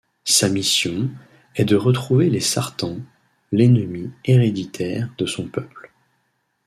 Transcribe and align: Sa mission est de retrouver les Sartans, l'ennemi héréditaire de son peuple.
Sa 0.25 0.49
mission 0.49 1.11
est 1.55 1.63
de 1.63 1.75
retrouver 1.75 2.31
les 2.31 2.39
Sartans, 2.39 3.01
l'ennemi 3.51 4.09
héréditaire 4.25 5.13
de 5.19 5.27
son 5.27 5.47
peuple. 5.47 5.91